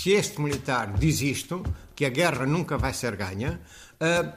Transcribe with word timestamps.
se 0.00 0.12
este 0.12 0.40
militar 0.40 0.94
diz 0.98 1.20
isto, 1.20 1.62
que 1.94 2.06
a 2.06 2.08
guerra 2.08 2.46
nunca 2.46 2.78
vai 2.78 2.94
ser 2.94 3.16
ganha, 3.16 3.60
uh, 4.00 4.32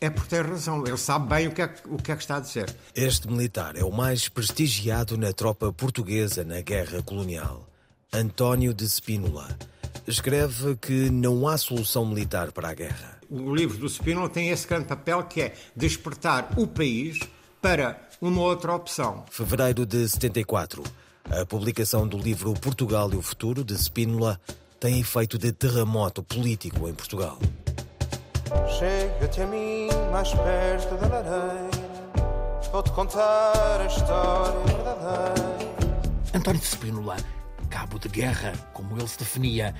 é 0.00 0.08
por 0.08 0.26
ter 0.26 0.46
razão. 0.46 0.82
Ele 0.86 0.96
sabe 0.96 1.28
bem 1.28 1.46
o 1.46 1.52
que, 1.52 1.60
é, 1.60 1.74
o 1.84 1.98
que 1.98 2.10
é 2.10 2.16
que 2.16 2.22
está 2.22 2.36
a 2.36 2.40
dizer. 2.40 2.74
Este 2.94 3.28
militar 3.28 3.76
é 3.76 3.84
o 3.84 3.92
mais 3.92 4.30
prestigiado 4.30 5.18
na 5.18 5.30
tropa 5.30 5.70
portuguesa 5.74 6.42
na 6.42 6.62
guerra 6.62 7.02
colonial. 7.02 7.68
António 8.10 8.72
de 8.72 8.88
Spínola 8.88 9.58
escreve 10.06 10.74
que 10.76 11.10
não 11.10 11.46
há 11.46 11.58
solução 11.58 12.06
militar 12.06 12.50
para 12.50 12.70
a 12.70 12.74
guerra. 12.74 13.18
O 13.28 13.54
livro 13.54 13.76
do 13.76 13.90
Spínola 13.90 14.30
tem 14.30 14.48
esse 14.48 14.66
grande 14.66 14.86
papel 14.86 15.22
que 15.24 15.42
é 15.42 15.54
despertar 15.76 16.54
o 16.56 16.66
país 16.66 17.20
para 17.60 18.08
uma 18.22 18.40
outra 18.40 18.72
opção. 18.72 19.26
Fevereiro 19.30 19.84
de 19.84 20.08
74. 20.08 20.82
A 21.30 21.44
publicação 21.44 22.08
do 22.08 22.16
livro 22.16 22.54
Portugal 22.54 23.12
e 23.12 23.16
o 23.16 23.20
Futuro, 23.20 23.62
de 23.62 23.74
Spínola, 23.76 24.40
tem 24.80 25.00
efeito 25.00 25.36
de 25.38 25.52
terremoto 25.52 26.22
político 26.22 26.88
em 26.88 26.94
Portugal. 26.94 27.38
Chega-te 28.78 29.40
a 29.42 29.46
mim 29.46 29.88
mais 30.12 30.32
perto 30.32 30.96
da 30.96 31.08
lareira, 31.08 31.70
vou-te 32.70 32.90
contar 32.92 33.80
a 33.80 33.86
história 33.86 34.60
verdadeira. 34.66 35.58
António 36.32 36.60
de 36.60 36.66
Spínola, 36.66 37.16
cabo 37.68 37.98
de 37.98 38.08
guerra, 38.08 38.52
como 38.72 38.96
ele 38.96 39.08
se 39.08 39.18
definia, 39.18 39.74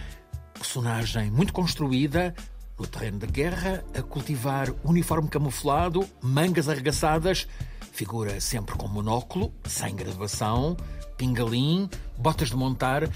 personagem 0.52 1.30
muito 1.30 1.52
construída, 1.52 2.34
no 2.78 2.86
terreno 2.86 3.18
da 3.18 3.26
guerra, 3.26 3.84
a 3.96 4.02
cultivar 4.02 4.68
uniforme 4.84 5.28
camuflado, 5.28 6.08
mangas 6.20 6.68
arregaçadas, 6.68 7.46
figura 7.92 8.40
sempre 8.40 8.76
com 8.76 8.88
monóculo, 8.88 9.52
sem 9.64 9.94
graduação, 9.94 10.76
pingalim, 11.16 11.88
botas 12.16 12.50
de 12.50 12.56
montar. 12.56 13.08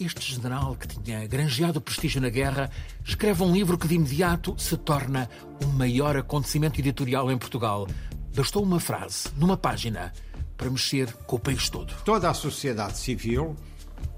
Este 0.00 0.32
general 0.32 0.76
que 0.76 0.88
tinha 0.88 1.26
granjeado 1.26 1.78
prestígio 1.78 2.22
na 2.22 2.30
guerra 2.30 2.70
escreve 3.04 3.42
um 3.42 3.52
livro 3.52 3.76
que 3.76 3.86
de 3.86 3.96
imediato 3.96 4.54
se 4.58 4.74
torna 4.78 5.28
o 5.62 5.66
maior 5.66 6.16
acontecimento 6.16 6.80
editorial 6.80 7.30
em 7.30 7.36
Portugal. 7.36 7.86
Bastou 8.34 8.62
uma 8.62 8.80
frase, 8.80 9.28
numa 9.36 9.58
página, 9.58 10.10
para 10.56 10.70
mexer 10.70 11.12
com 11.26 11.36
o 11.36 11.38
país 11.38 11.68
todo. 11.68 11.92
Toda 12.02 12.30
a 12.30 12.34
sociedade 12.34 12.96
civil 12.96 13.54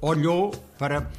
olhou 0.01 0.53
para 0.79 1.11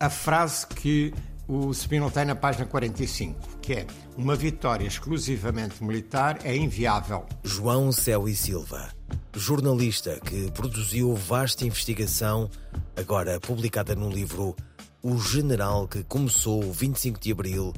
a 0.00 0.10
frase 0.10 0.66
que 0.66 1.14
o 1.46 1.72
Spinel 1.72 2.10
tem 2.10 2.24
na 2.24 2.34
página 2.34 2.66
45, 2.66 3.58
que 3.62 3.72
é 3.72 3.86
uma 4.16 4.34
vitória 4.34 4.86
exclusivamente 4.86 5.82
militar 5.82 6.40
é 6.42 6.56
inviável. 6.56 7.24
João 7.44 7.92
Céu 7.92 8.28
e 8.28 8.34
Silva, 8.34 8.88
jornalista 9.34 10.18
que 10.20 10.50
produziu 10.52 11.14
vasta 11.14 11.66
investigação, 11.66 12.50
agora 12.96 13.38
publicada 13.40 13.94
no 13.94 14.10
livro 14.10 14.56
O 15.02 15.18
General 15.18 15.86
que 15.86 16.02
começou 16.02 16.64
o 16.64 16.72
25 16.72 17.20
de 17.20 17.32
Abril, 17.32 17.72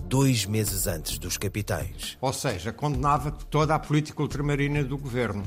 dois 0.00 0.44
meses 0.46 0.86
antes 0.86 1.18
dos 1.18 1.36
capitães. 1.36 2.16
Ou 2.20 2.32
seja, 2.32 2.72
condenava 2.72 3.30
toda 3.30 3.74
a 3.74 3.78
política 3.78 4.22
ultramarina 4.22 4.82
do 4.84 4.98
governo. 4.98 5.44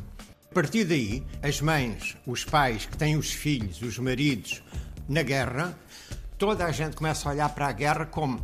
A 0.49 0.53
partir 0.53 0.83
daí, 0.83 1.23
as 1.43 1.61
mães, 1.61 2.17
os 2.25 2.43
pais 2.43 2.85
que 2.85 2.97
têm 2.97 3.15
os 3.15 3.31
filhos, 3.31 3.81
os 3.81 3.99
maridos 3.99 4.63
na 5.07 5.21
guerra, 5.21 5.77
toda 6.37 6.65
a 6.65 6.71
gente 6.71 6.95
começa 6.95 7.29
a 7.29 7.31
olhar 7.31 7.49
para 7.49 7.67
a 7.67 7.71
guerra 7.71 8.05
como 8.05 8.41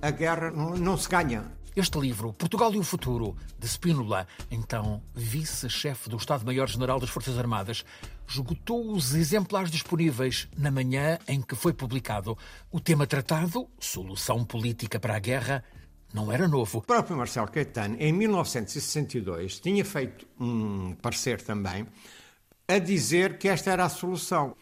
a 0.00 0.10
guerra 0.10 0.50
não 0.50 0.96
se 0.96 1.08
ganha. 1.08 1.44
Este 1.76 2.00
livro, 2.00 2.32
Portugal 2.32 2.74
e 2.74 2.78
o 2.78 2.82
Futuro, 2.82 3.36
de 3.56 3.68
Spínola, 3.68 4.26
então 4.50 5.00
vice-chefe 5.14 6.08
do 6.08 6.16
Estado-Maior-General 6.16 6.98
das 6.98 7.10
Forças 7.10 7.38
Armadas, 7.38 7.84
esgotou 8.28 8.90
os 8.92 9.14
exemplares 9.14 9.70
disponíveis 9.70 10.48
na 10.56 10.68
manhã 10.68 11.16
em 11.28 11.40
que 11.40 11.54
foi 11.54 11.72
publicado. 11.72 12.36
O 12.72 12.80
tema 12.80 13.06
tratado, 13.06 13.68
solução 13.78 14.44
política 14.44 14.98
para 14.98 15.14
a 15.14 15.20
guerra, 15.20 15.64
não 16.12 16.32
era 16.32 16.48
novo. 16.48 16.78
O 16.78 16.82
próprio 16.82 17.16
Marcelo 17.16 17.46
Caetano, 17.46 17.96
em 18.00 18.12
1962, 18.12 19.60
tinha 19.60 19.84
feito 19.84 20.26
um 20.40 20.96
parecer 21.00 21.40
também 21.40 21.86
a 22.66 22.78
dizer 22.80 23.38
que 23.38 23.48
esta 23.48 23.70
era 23.70 23.84
a 23.84 23.88
solução. 23.88 24.56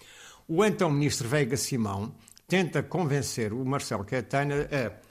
O 0.47 0.63
então 0.63 0.91
ministro 0.91 1.27
Veiga 1.27 1.57
Simão 1.57 2.15
tenta 2.47 2.83
convencer 2.83 3.55
o 3.55 3.65
Marcelo 3.65 4.05
Caetano 4.05 4.55
a 4.55 5.08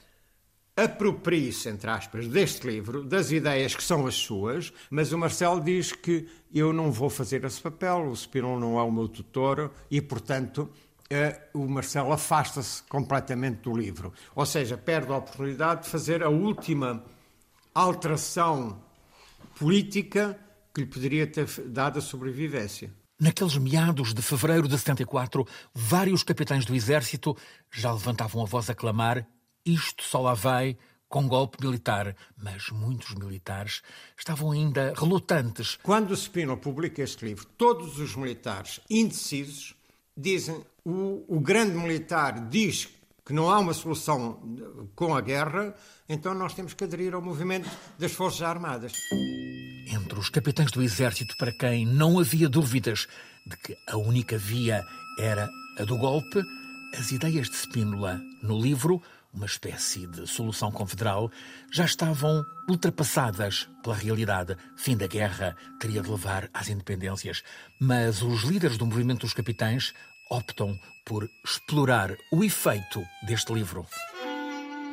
aproprie-se, 0.78 1.68
entre 1.70 1.90
aspas, 1.90 2.28
deste 2.28 2.68
livro, 2.68 3.04
das 3.04 3.32
ideias 3.32 3.76
que 3.76 3.84
são 3.84 4.06
as 4.06 4.14
suas, 4.14 4.72
mas 4.92 5.12
o 5.12 5.18
Marcelo 5.18 5.60
diz 5.60 5.92
que 5.92 6.28
eu 6.54 6.72
não 6.72 6.92
vou 6.92 7.10
fazer 7.10 7.44
esse 7.44 7.60
papel, 7.60 8.08
o 8.08 8.16
Spinol 8.16 8.60
não 8.60 8.80
é 8.80 8.84
o 8.84 8.92
meu 8.92 9.08
tutor 9.08 9.72
e, 9.90 10.00
portanto, 10.00 10.70
o 11.54 11.68
Marcelo 11.68 12.14
afasta-se 12.14 12.84
completamente 12.84 13.62
do 13.62 13.76
livro. 13.76 14.14
Ou 14.36 14.46
seja, 14.46 14.78
perde 14.78 15.12
a 15.12 15.18
oportunidade 15.18 15.84
de 15.84 15.90
fazer 15.90 16.22
a 16.22 16.30
última 16.30 17.04
alteração 17.74 18.80
política 19.58 20.38
que 20.74 20.82
lhe 20.82 20.88
poderia 20.88 21.26
ter 21.26 21.48
dado 21.66 21.98
a 21.98 22.02
sobrevivência. 22.02 22.94
Naqueles 23.20 23.58
meados 23.58 24.14
de 24.14 24.22
fevereiro 24.22 24.68
de 24.68 24.78
74, 24.78 25.44
vários 25.74 26.22
capitães 26.22 26.66
do 26.66 26.76
exército 26.76 27.36
já 27.72 27.92
levantavam 27.92 28.44
a 28.44 28.46
voz 28.46 28.70
a 28.70 28.76
clamar: 28.76 29.28
isto 29.68 30.04
só 30.04 30.22
lá 30.22 30.34
vai 30.34 30.78
com 31.10 31.28
golpe 31.28 31.58
militar. 31.64 32.16
Mas 32.36 32.70
muitos 32.70 33.16
militares 33.16 33.82
estavam 34.18 34.52
ainda 34.52 34.94
relutantes. 34.96 35.78
Quando 35.84 36.12
o 36.12 36.18
Spino 36.18 36.58
publica 36.58 37.02
este 37.02 37.26
livro, 37.26 37.46
todos 37.58 38.00
os 38.00 38.16
militares 38.16 38.80
indecisos 38.90 39.76
dizem: 40.16 40.64
o, 40.84 41.24
o 41.28 41.40
grande 41.40 41.78
militar 41.78 42.48
diz 42.50 42.90
que 43.26 43.34
não 43.34 43.50
há 43.50 43.60
uma 43.60 43.74
solução 43.74 44.40
com 44.96 45.14
a 45.14 45.20
guerra, 45.20 45.76
então 46.08 46.34
nós 46.34 46.54
temos 46.54 46.74
que 46.74 46.86
aderir 46.86 47.14
ao 47.14 47.22
movimento 47.22 47.70
das 48.00 48.14
Forças 48.14 48.42
Armadas 48.42 48.94
entre 49.90 50.20
os 50.20 50.30
capitães 50.30 50.72
do 50.72 50.82
exército 50.82 51.36
para 51.38 51.52
quem 51.52 51.86
não 51.86 52.20
havia 52.20 52.50
dúvidas 52.50 53.08
de 53.46 53.58
que 53.58 53.78
a 53.88 53.98
única 53.98 54.38
via 54.38 54.84
era 55.20 55.50
a 55.80 55.84
do 55.84 55.98
golpe, 55.98 56.42
as 56.98 57.12
ideias 57.12 57.50
de 57.50 57.56
Spínola 57.56 58.20
no 58.42 58.60
livro, 58.60 59.02
uma 59.38 59.46
espécie 59.46 60.08
de 60.08 60.28
solução 60.28 60.72
confederal, 60.72 61.31
já 61.72 61.86
estavam 61.86 62.44
ultrapassadas 62.68 63.70
pela 63.84 63.96
realidade. 63.96 64.58
Fim 64.75 64.98
da 64.98 65.08
guerra 65.08 65.56
teria 65.80 66.02
de 66.02 66.09
levar 66.09 66.50
às 66.53 66.70
independências. 66.70 67.44
Mas 67.80 68.22
os 68.22 68.44
líderes 68.44 68.78
do 68.78 68.86
movimento 68.86 69.22
dos 69.22 69.34
capitães 69.34 69.94
optam 70.30 70.78
por 71.06 71.30
explorar 71.46 72.18
o 72.34 72.44
efeito 72.44 73.02
deste 73.25 73.53
livro. 73.53 73.86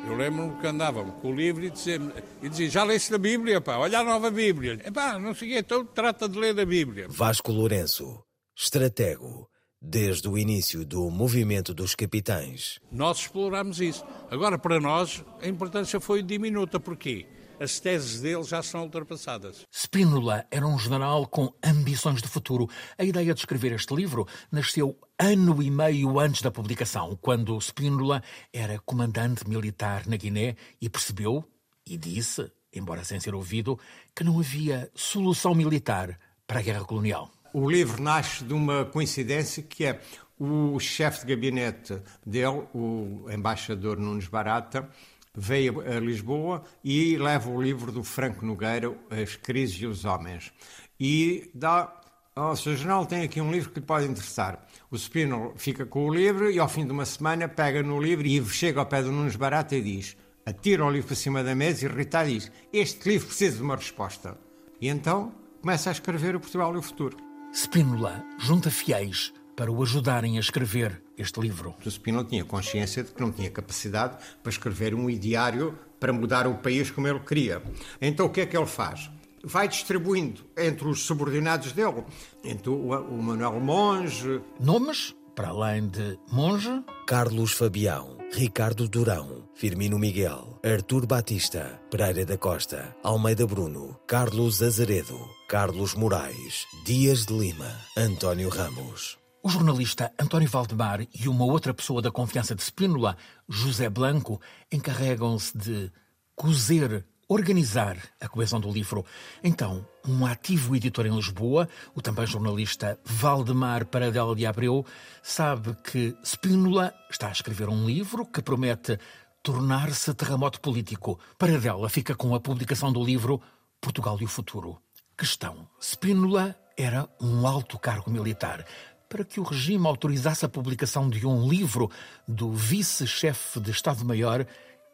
Eu 0.07 0.15
lembro-me 0.15 0.61
que 0.61 0.67
andavam 0.67 1.09
com 1.09 1.31
o 1.31 1.35
livro 1.35 1.65
e 1.65 1.71
diziam, 1.71 2.11
e 2.41 2.47
dizia, 2.47 2.69
já 2.69 2.83
leste 2.83 3.13
a 3.15 3.17
Bíblia, 3.17 3.59
pá, 3.59 3.77
olha 3.77 3.99
a 3.99 4.03
nova 4.03 4.29
Bíblia. 4.29 4.79
Epá, 4.85 5.17
não 5.17 5.33
sei 5.33 5.55
o 5.55 5.57
então 5.57 5.83
trata 5.83 6.29
de 6.29 6.37
ler 6.37 6.57
a 6.59 6.65
Bíblia. 6.65 7.07
Vasco 7.09 7.51
Lourenço, 7.51 8.23
estratego, 8.55 9.49
desde 9.87 10.27
o 10.27 10.37
início 10.37 10.85
do 10.85 11.09
movimento 11.09 11.73
dos 11.73 11.95
capitães. 11.95 12.79
Nós 12.91 13.19
exploramos 13.19 13.79
isso. 13.79 14.03
Agora, 14.29 14.57
para 14.57 14.79
nós, 14.79 15.23
a 15.41 15.47
importância 15.47 15.99
foi 15.99 16.21
diminuta. 16.21 16.79
Porquê? 16.79 17.25
as 17.59 17.79
teses 17.79 18.21
dele 18.21 18.43
já 18.43 18.61
são 18.61 18.83
ultrapassadas. 18.83 19.65
Spínola 19.71 20.45
era 20.51 20.67
um 20.67 20.77
general 20.77 21.27
com 21.27 21.53
ambições 21.63 22.21
de 22.21 22.27
futuro. 22.27 22.69
A 22.97 23.03
ideia 23.03 23.33
de 23.33 23.39
escrever 23.39 23.71
este 23.73 23.93
livro 23.95 24.27
nasceu 24.51 24.97
ano 25.17 25.61
e 25.61 25.71
meio 25.71 26.19
antes 26.19 26.41
da 26.41 26.51
publicação, 26.51 27.17
quando 27.21 27.59
Spínola 27.61 28.21
era 28.51 28.79
comandante 28.79 29.47
militar 29.47 30.05
na 30.07 30.17
Guiné 30.17 30.55
e 30.81 30.89
percebeu, 30.89 31.43
e 31.87 31.97
disse, 31.97 32.51
embora 32.73 33.03
sem 33.03 33.19
ser 33.19 33.33
ouvido, 33.33 33.79
que 34.15 34.23
não 34.23 34.39
havia 34.39 34.89
solução 34.93 35.53
militar 35.53 36.19
para 36.47 36.59
a 36.59 36.63
guerra 36.63 36.83
colonial. 36.83 37.31
O 37.57 37.71
livro 37.71 38.03
nasce 38.03 38.43
de 38.43 38.53
uma 38.53 38.83
coincidência 38.83 39.63
que 39.63 39.85
é 39.85 40.01
o 40.37 40.77
chefe 40.77 41.25
de 41.25 41.33
gabinete 41.33 42.01
dele, 42.25 42.63
o 42.73 43.27
embaixador 43.31 43.97
Nunes 43.97 44.27
Barata, 44.27 44.89
veio 45.33 45.79
a 45.79 45.97
Lisboa 46.01 46.63
e 46.83 47.17
leva 47.17 47.49
o 47.49 47.61
livro 47.61 47.93
do 47.93 48.03
Franco 48.03 48.45
Nogueira, 48.45 48.93
As 49.09 49.37
Crises 49.37 49.81
e 49.81 49.85
os 49.85 50.03
Homens. 50.03 50.51
E 50.99 51.49
dá. 51.53 52.01
O 52.35 52.53
Sr. 52.57 52.75
General 52.75 53.05
tem 53.05 53.23
aqui 53.23 53.39
um 53.39 53.49
livro 53.49 53.69
que 53.69 53.79
lhe 53.79 53.85
pode 53.85 54.05
interessar. 54.05 54.67
O 54.91 54.97
Spino 54.97 55.53
fica 55.55 55.85
com 55.85 56.09
o 56.09 56.13
livro 56.13 56.51
e, 56.51 56.59
ao 56.59 56.67
fim 56.67 56.85
de 56.85 56.91
uma 56.91 57.05
semana, 57.05 57.47
pega 57.47 57.81
no 57.81 58.01
livro 58.01 58.27
e 58.27 58.45
chega 58.47 58.81
ao 58.81 58.85
pé 58.85 59.01
do 59.01 59.13
Nunes 59.13 59.37
Barata 59.37 59.77
e 59.77 59.81
diz: 59.81 60.17
atira 60.45 60.83
o 60.83 60.91
livro 60.91 61.07
para 61.07 61.15
cima 61.15 61.41
da 61.41 61.55
mesa 61.55 61.85
e 61.85 61.89
irritado 61.89 62.29
diz: 62.29 62.51
Este 62.73 63.07
livro 63.07 63.27
precisa 63.27 63.55
de 63.55 63.63
uma 63.63 63.77
resposta. 63.77 64.37
E 64.81 64.89
então 64.89 65.33
começa 65.61 65.89
a 65.89 65.93
escrever 65.93 66.35
o 66.35 66.41
Portugal 66.41 66.75
e 66.75 66.77
o 66.79 66.81
Futuro. 66.81 67.24
Spínola 67.55 68.21
junta 68.37 68.69
fiéis 68.69 69.31
para 69.55 69.71
o 69.71 69.81
ajudarem 69.81 70.35
a 70.35 70.41
escrever 70.41 71.01
este 71.17 71.39
livro. 71.39 71.73
O 71.85 71.89
Spino 71.89 72.21
tinha 72.25 72.43
consciência 72.43 73.01
de 73.01 73.13
que 73.13 73.21
não 73.21 73.31
tinha 73.31 73.49
capacidade 73.49 74.17
para 74.43 74.49
escrever 74.49 74.93
um 74.93 75.09
ideário 75.09 75.79
para 75.97 76.11
mudar 76.11 76.47
o 76.47 76.55
país 76.55 76.91
como 76.91 77.07
ele 77.07 77.21
queria. 77.21 77.63
Então 78.01 78.25
o 78.25 78.29
que 78.29 78.41
é 78.41 78.45
que 78.45 78.57
ele 78.57 78.65
faz? 78.65 79.09
Vai 79.41 79.69
distribuindo 79.69 80.41
entre 80.57 80.85
os 80.85 81.03
subordinados 81.03 81.71
dele, 81.71 82.03
entre 82.43 82.69
o, 82.69 83.21
Manuel 83.23 83.61
Monge. 83.61 84.41
Nomes, 84.59 85.15
para 85.33 85.47
além 85.47 85.87
de 85.87 86.19
Monge? 86.29 86.83
Carlos 87.07 87.53
Fabião, 87.53 88.17
Ricardo 88.33 88.89
Durão, 88.89 89.44
Firmino 89.55 89.97
Miguel, 89.97 90.59
Artur 90.61 91.07
Batista, 91.07 91.79
Pereira 91.89 92.25
da 92.25 92.37
Costa, 92.37 92.93
Almeida 93.01 93.47
Bruno, 93.47 93.97
Carlos 94.05 94.61
Azeredo, 94.61 95.17
Carlos 95.47 95.95
Moraes, 95.95 96.65
Dias 96.85 97.25
de 97.25 97.33
Lima, 97.33 97.73
António 97.95 98.49
Ramos. 98.49 99.17
O 99.41 99.47
jornalista 99.47 100.11
António 100.19 100.49
Valdemar 100.49 101.07
e 101.17 101.29
uma 101.29 101.45
outra 101.45 101.73
pessoa 101.73 102.01
da 102.01 102.11
confiança 102.11 102.53
de 102.53 102.63
Spínola, 102.63 103.15
José 103.47 103.89
Blanco, 103.89 104.41
encarregam-se 104.69 105.57
de 105.57 105.89
cozer 106.35 107.05
organizar 107.27 107.97
a 108.19 108.27
coesão 108.27 108.59
do 108.59 108.71
livro. 108.71 109.05
Então, 109.43 109.87
um 110.07 110.25
ativo 110.25 110.75
editor 110.75 111.05
em 111.05 111.15
Lisboa, 111.15 111.67
o 111.95 112.01
também 112.01 112.27
jornalista 112.27 112.99
Valdemar 113.03 113.85
Paradela 113.85 114.35
de 114.35 114.45
Abreu, 114.45 114.85
sabe 115.23 115.75
que 115.83 116.15
Spínola 116.23 116.93
está 117.09 117.29
a 117.29 117.31
escrever 117.31 117.69
um 117.69 117.85
livro 117.85 118.25
que 118.25 118.41
promete 118.41 118.99
tornar-se 119.45 120.11
terremoto 120.15 120.59
político. 120.59 121.19
Paradela 121.37 121.87
fica 121.87 122.15
com 122.15 122.33
a 122.33 122.39
publicação 122.39 122.91
do 122.91 123.03
livro 123.03 123.39
Portugal 123.79 124.17
e 124.19 124.25
o 124.25 124.27
Futuro. 124.27 124.81
Questão: 125.15 125.69
Spínola 125.79 126.55
era 126.75 127.07
um 127.21 127.45
alto 127.45 127.77
cargo 127.77 128.09
militar. 128.09 128.65
Para 129.07 129.23
que 129.23 129.39
o 129.39 129.43
regime 129.43 129.85
autorizasse 129.85 130.45
a 130.45 130.49
publicação 130.49 131.07
de 131.07 131.27
um 131.27 131.47
livro 131.47 131.91
do 132.27 132.51
vice-chefe 132.51 133.59
de 133.59 133.69
Estado-Maior, 133.69 134.47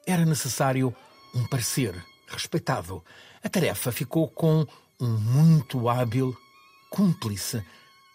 era 0.06 0.25
necessário 0.25 0.94
um 1.33 1.48
parecer 1.48 1.95
respeitado. 2.27 3.01
A 3.42 3.48
tarefa 3.48 3.89
ficou 3.89 4.27
com 4.27 4.68
um 5.00 5.18
muito 5.18 5.88
hábil 5.88 6.36
cúmplice 6.89 7.63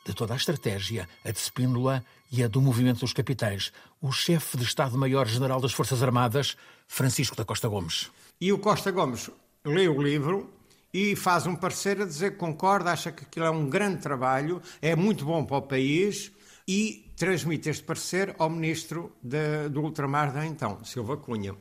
de 0.05 0.13
toda 0.13 0.35
a 0.35 0.37
estratégia, 0.37 1.09
a 1.25 1.31
de 1.31 1.39
Spínola 1.39 2.05
e 2.31 2.45
a 2.45 2.49
do 2.49 2.61
Movimento 2.61 3.01
dos 3.01 3.15
Capitães, 3.15 3.73
o 4.01 4.13
chefe 4.13 4.57
de 4.57 4.65
Estado-Maior-General 4.65 5.61
das 5.61 5.73
Forças 5.73 6.03
Armadas, 6.03 6.57
Francisco 6.87 7.37
da 7.37 7.45
Costa 7.45 7.69
Gomes. 7.69 8.11
E 8.41 8.53
o 8.53 8.59
Costa 8.59 8.91
Gomes 8.91 9.31
lê 9.65 9.89
o 9.89 10.01
livro 10.01 10.51
e 10.93 11.17
faz 11.17 11.47
um 11.47 11.57
parecer 11.57 12.01
a 12.01 12.05
dizer 12.05 12.33
que 12.33 12.39
concorda, 12.39 12.93
acha 12.93 13.13
que 13.13 13.25
aquilo 13.25 13.47
é 13.47 13.51
um 13.51 13.69
grande 13.69 14.01
trabalho, 14.01 14.63
é 14.81 14.95
muito 14.95 15.25
bom 15.25 15.45
para 15.45 15.57
o 15.59 15.63
país 15.63 16.33
e 16.69 17.13
transmite 17.17 17.69
este 17.69 17.83
parecer 17.83 18.35
ao 18.39 18.51
ministro 18.51 19.13
de, 19.23 19.69
do 19.69 19.81
ultramar 19.81 20.33
da 20.33 20.47
então, 20.47 20.85
Silva 20.85 21.17
Cunha, 21.17 21.55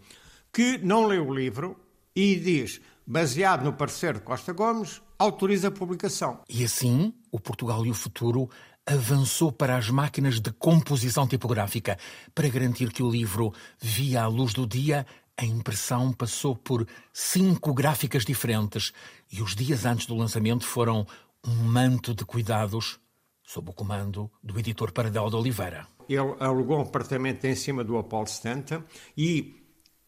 que 0.51 0.77
não 0.79 1.05
leu 1.05 1.27
o 1.27 1.33
livro, 1.33 1.77
e 2.15 2.35
diz, 2.37 2.79
baseado 3.05 3.63
no 3.63 3.73
parecer 3.73 4.13
de 4.13 4.21
Costa 4.21 4.53
Gomes, 4.53 5.01
autoriza 5.19 5.67
a 5.67 5.71
publicação. 5.71 6.39
E 6.47 6.63
assim, 6.63 7.13
o 7.31 7.39
Portugal 7.39 7.85
e 7.85 7.91
o 7.91 7.93
Futuro 7.93 8.49
avançou 8.85 9.51
para 9.51 9.75
as 9.75 9.89
máquinas 9.89 10.39
de 10.39 10.51
composição 10.51 11.27
tipográfica. 11.27 11.97
Para 12.33 12.47
garantir 12.49 12.91
que 12.91 13.01
o 13.01 13.09
livro 13.09 13.53
via 13.79 14.23
a 14.23 14.27
luz 14.27 14.53
do 14.53 14.67
dia, 14.67 15.05
a 15.37 15.43
impressão 15.43 16.13
passou 16.13 16.55
por 16.55 16.87
cinco 17.11 17.73
gráficas 17.73 18.23
diferentes 18.23 18.93
e 19.31 19.41
os 19.41 19.55
dias 19.55 19.85
antes 19.85 20.05
do 20.05 20.15
lançamento 20.15 20.65
foram 20.65 21.05
um 21.45 21.55
manto 21.55 22.13
de 22.13 22.23
cuidados 22.23 22.99
sob 23.43 23.69
o 23.69 23.73
comando 23.73 24.31
do 24.41 24.57
editor 24.57 24.91
Paradel 24.91 25.29
de 25.29 25.35
Oliveira. 25.35 25.87
Ele 26.07 26.19
alugou 26.39 26.77
um 26.77 26.81
apartamento 26.81 27.45
em 27.45 27.55
cima 27.55 27.83
do 27.83 27.97
Apollo 27.97 28.27
70 28.27 28.83
e 29.17 29.64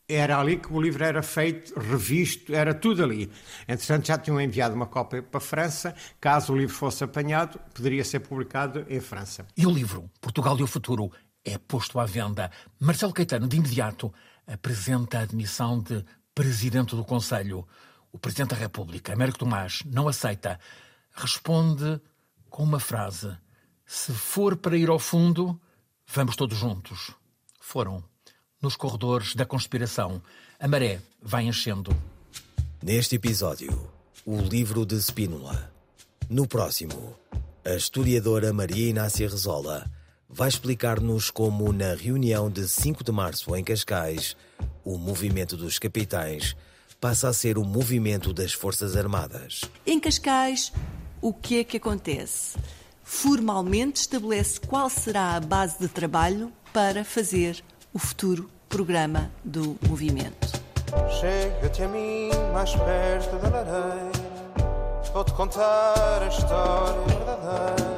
era 0.07 0.39
ali 0.39 0.57
que 0.57 0.71
o 0.71 0.81
livro 0.81 1.03
era 1.03 1.21
feito, 1.21 1.77
revisto, 1.77 2.55
era 2.55 2.73
tudo 2.73 3.03
ali. 3.03 3.29
Entretanto, 3.67 4.07
já 4.07 4.17
tinham 4.17 4.39
enviado 4.39 4.73
uma 4.73 4.85
cópia 4.85 5.21
para 5.21 5.37
a 5.37 5.41
França. 5.41 5.93
Caso 6.19 6.53
o 6.53 6.57
livro 6.57 6.73
fosse 6.73 7.03
apanhado, 7.03 7.59
poderia 7.73 8.05
ser 8.05 8.21
publicado 8.21 8.85
em 8.87 9.01
França. 9.01 9.45
E 9.55 9.67
o 9.67 9.71
livro, 9.71 10.09
Portugal 10.21 10.57
e 10.57 10.63
o 10.63 10.67
Futuro, 10.67 11.11
é 11.43 11.57
posto 11.57 11.99
à 11.99 12.05
venda. 12.05 12.49
Marcelo 12.79 13.13
Caetano, 13.13 13.47
de 13.47 13.57
imediato, 13.57 14.13
apresenta 14.45 15.19
a 15.19 15.23
admissão 15.23 15.81
de 15.81 16.05
presidente 16.33 16.95
do 16.95 17.03
Conselho. 17.03 17.67
O 18.09 18.17
presidente 18.17 18.51
da 18.51 18.55
República, 18.55 19.11
Américo 19.11 19.39
Tomás, 19.39 19.83
não 19.85 20.07
aceita. 20.07 20.57
Responde 21.13 21.99
com 22.49 22.63
uma 22.63 22.79
frase: 22.79 23.35
Se 23.85 24.13
for 24.13 24.55
para 24.55 24.77
ir 24.77 24.89
ao 24.89 24.99
fundo, 24.99 25.59
vamos 26.05 26.37
todos 26.37 26.57
juntos. 26.57 27.11
Foram 27.59 28.01
nos 28.61 28.75
corredores 28.75 29.35
da 29.35 29.45
conspiração. 29.45 30.21
A 30.59 30.67
maré 30.67 30.99
vai 31.21 31.45
enchendo. 31.45 31.95
Neste 32.81 33.15
episódio, 33.15 33.91
o 34.25 34.39
livro 34.39 34.85
de 34.85 34.95
Spínola. 34.95 35.71
No 36.29 36.47
próximo, 36.47 37.15
a 37.65 37.75
historiadora 37.75 38.51
Maria 38.51 38.89
Inácia 38.89 39.29
Rezola 39.29 39.89
vai 40.29 40.49
explicar-nos 40.49 41.31
como, 41.31 41.71
na 41.71 41.93
reunião 41.93 42.49
de 42.49 42.67
5 42.67 43.03
de 43.03 43.11
março 43.11 43.55
em 43.55 43.63
Cascais, 43.63 44.35
o 44.83 44.97
movimento 44.97 45.55
dos 45.55 45.79
capitães 45.79 46.55
passa 46.99 47.29
a 47.29 47.33
ser 47.33 47.57
o 47.57 47.63
movimento 47.63 48.33
das 48.33 48.53
Forças 48.53 48.95
Armadas. 48.95 49.61
Em 49.85 49.99
Cascais, 49.99 50.73
o 51.21 51.33
que 51.33 51.59
é 51.59 51.63
que 51.63 51.77
acontece? 51.77 52.57
Formalmente 53.03 54.01
estabelece 54.01 54.59
qual 54.59 54.89
será 54.89 55.35
a 55.35 55.39
base 55.39 55.79
de 55.79 55.87
trabalho 55.87 56.51
para 56.73 57.05
fazer 57.05 57.63
o 57.93 57.99
futuro 57.99 58.49
programa 58.69 59.31
do 59.43 59.77
movimento. 59.87 60.61
Chega-te 61.19 61.83
a 61.83 61.87
mim 61.87 62.29
mais 62.53 62.75
perto 62.75 63.35
da 63.37 63.49
lareira, 63.49 64.11
vou-te 65.13 65.33
contar 65.33 66.21
a 66.21 66.27
história 66.27 67.01
verdadeira 67.07 67.96